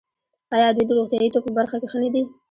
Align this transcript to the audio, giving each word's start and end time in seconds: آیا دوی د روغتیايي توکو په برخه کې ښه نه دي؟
آیا 0.55 0.69
دوی 0.75 0.85
د 0.87 0.91
روغتیايي 0.97 1.29
توکو 1.33 1.45
په 1.51 1.55
برخه 1.59 1.75
کې 1.81 1.87
ښه 1.91 1.97
نه 2.03 2.09
دي؟ 2.13 2.23